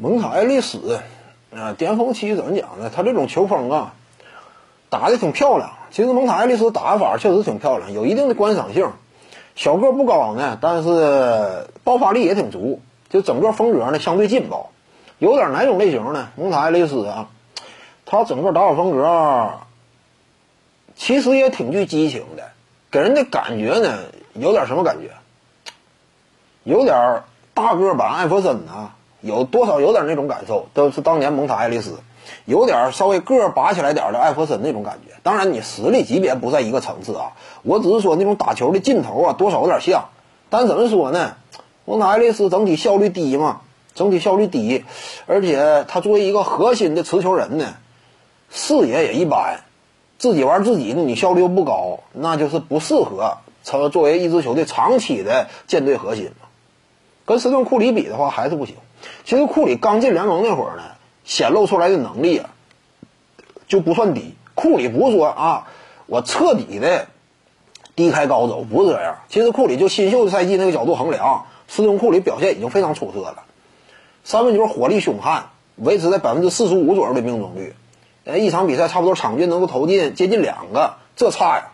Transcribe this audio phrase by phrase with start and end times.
[0.00, 1.00] 蒙塔·埃利斯，
[1.52, 2.88] 啊，巅峰期怎么讲呢？
[2.94, 3.94] 他这种球风啊，
[4.90, 5.72] 打的挺漂亮。
[5.90, 8.92] 其实蒙塔·埃利斯打法确实挺漂亮，有一定的观赏性。
[9.56, 12.80] 小个不高呢，但是爆发力也挺足。
[13.08, 14.70] 就整个风格呢，相对劲爆，
[15.18, 16.28] 有点哪种类型呢？
[16.36, 17.28] 蒙塔·埃利斯啊，
[18.06, 19.50] 他整个打法风格
[20.94, 22.50] 其实也挺具激情的，
[22.92, 23.98] 给人的感觉呢，
[24.34, 25.10] 有点什么感觉？
[26.62, 27.22] 有点
[27.52, 28.94] 大个版艾弗森啊。
[29.20, 31.98] 有多少有点那种感受，都是当年蒙塔·爱丽丝，
[32.44, 35.14] 有点稍微个儿拔起来点的艾弗森那种感觉。
[35.22, 37.32] 当然，你实力级别不在一个层次啊。
[37.62, 40.08] 我只是说那种打球的劲头啊，多少有点像。
[40.50, 41.36] 但怎么说呢？
[41.84, 43.62] 蒙塔·爱丽丝整体效率低嘛，
[43.94, 44.84] 整体效率低，
[45.26, 47.74] 而且他作为一个核心的持球人呢，
[48.50, 49.60] 视野也一般，
[50.18, 56.30] 自己玩自己的，你效率又不高，那就是不适合成作为一支球队长期的舰队核心。
[57.28, 58.74] 跟斯顿库里比的话，还是不行。
[59.26, 60.82] 其实库里刚进联盟那会儿呢，
[61.26, 62.48] 显露出来的能力啊，
[63.68, 64.34] 就不算低。
[64.54, 65.66] 库里不是说啊，
[66.06, 67.06] 我彻底的
[67.94, 69.18] 低开高走，不是这样。
[69.28, 73.42] 其实库里就新秀赛季那个角度衡量，斯通库里表现已经非常出色了。
[74.24, 77.74] 三分球火力凶悍，维持在百分之四十五左右的命中率，
[78.24, 81.72] 呃，一场比赛差不多场均能够投进接近两个，这差呀。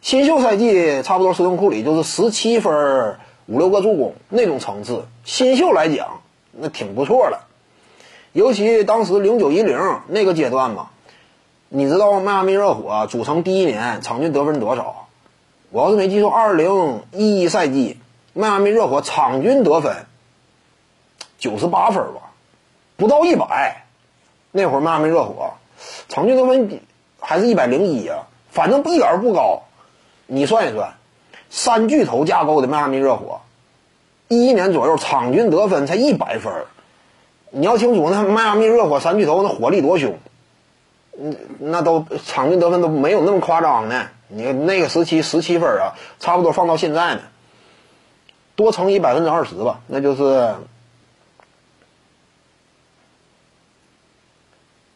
[0.00, 3.18] 新秀赛季差不多斯通库里就是十七分。
[3.48, 6.20] 五六个助攻那种层次，新秀来讲
[6.52, 7.46] 那挺不错了。
[8.32, 10.90] 尤其当时零九一零那个阶段嘛，
[11.70, 15.06] 你知道迈阿密热火组成第一年场均得分多少？
[15.70, 17.98] 我要是没记错，二零一一赛季
[18.34, 20.04] 迈阿密热火场均得分
[21.38, 22.32] 九十八分吧，
[22.98, 23.86] 不到一百。
[24.50, 25.54] 那会儿迈阿密热火
[26.10, 26.80] 场均得分
[27.18, 29.62] 还是一百零一啊，反正一点儿不高。
[30.26, 30.92] 你算一算。
[31.50, 33.40] 三巨头架构的迈阿密热火，
[34.28, 36.52] 一一年左右场均得分才一百分
[37.50, 40.18] 你要清楚，那迈阿密热火三巨头那火力多凶，
[41.18, 44.08] 嗯，那都场均得分都没有那么夸张呢。
[44.28, 47.22] 你那个时期十七分啊，差不多放到现在呢，
[48.54, 50.54] 多乘以百分之二十吧，那就是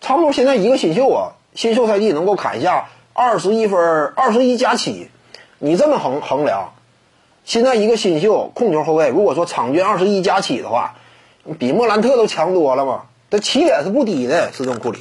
[0.00, 3.80] 差不多现在一个新秀啊，新秀赛季能够砍下二十一分，
[4.14, 5.10] 二十一加七。
[5.58, 6.74] 你这么衡衡量，
[7.44, 10.96] 现在一个新秀控球后卫，如果说场均二十一加七的话，
[11.58, 13.04] 比莫兰特都强多了嘛？
[13.30, 14.98] 这起点是不低的，斯通库里。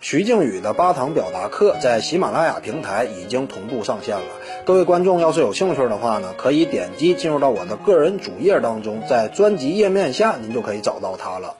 [0.00, 4.24] 徐静宇的八堂表达课在喜马拉雅平台已经同步上线了。
[4.64, 11.56] 各位观众要是有兴趣的话呢，可以点击进入到我的个人主页当中，在专辑页面下您就可以找到它了。